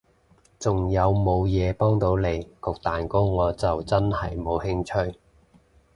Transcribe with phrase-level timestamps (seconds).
[0.57, 2.47] 仲有無嘢幫到你？
[2.59, 5.15] 焗蛋糕我就真係冇興趣